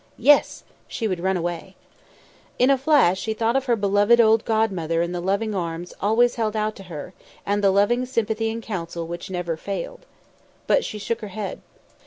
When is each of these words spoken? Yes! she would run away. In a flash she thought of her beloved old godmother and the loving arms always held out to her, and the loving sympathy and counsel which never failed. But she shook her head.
Yes! 0.17 0.63
she 0.87 1.07
would 1.07 1.19
run 1.19 1.37
away. 1.37 1.75
In 2.57 2.71
a 2.71 2.77
flash 2.79 3.19
she 3.19 3.35
thought 3.35 3.55
of 3.55 3.65
her 3.65 3.75
beloved 3.75 4.19
old 4.19 4.43
godmother 4.45 5.03
and 5.03 5.13
the 5.13 5.21
loving 5.21 5.53
arms 5.53 5.93
always 6.01 6.37
held 6.37 6.55
out 6.55 6.75
to 6.77 6.83
her, 6.89 7.13
and 7.45 7.63
the 7.63 7.69
loving 7.69 8.07
sympathy 8.07 8.49
and 8.49 8.63
counsel 8.63 9.05
which 9.05 9.29
never 9.29 9.55
failed. 9.55 10.07
But 10.65 10.83
she 10.83 10.97
shook 10.97 11.21
her 11.21 11.27
head. 11.27 11.61